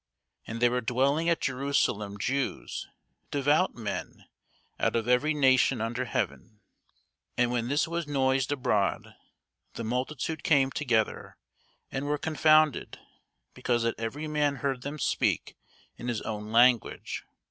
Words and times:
And 0.47 0.59
there 0.63 0.71
were 0.71 0.81
dwelling 0.81 1.29
at 1.29 1.41
Jerusalem 1.41 2.17
Jews, 2.17 2.87
devout 3.29 3.75
men, 3.75 4.25
out 4.79 4.95
of 4.95 5.07
every 5.07 5.35
nation 5.35 5.79
under 5.79 6.05
heaven. 6.05 6.59
Now 7.37 7.49
when 7.49 7.67
this 7.67 7.87
was 7.87 8.07
noised 8.07 8.51
abroad, 8.51 9.13
the 9.75 9.83
multitude 9.83 10.43
came 10.43 10.71
together, 10.71 11.37
and 11.91 12.07
were 12.07 12.17
confounded, 12.17 12.97
because 13.53 13.83
that 13.83 13.99
every 13.99 14.27
man 14.27 14.55
heard 14.55 14.81
them 14.81 14.97
speak 14.97 15.55
in 15.97 16.07
his 16.07 16.21
own 16.23 16.51
language. 16.51 17.23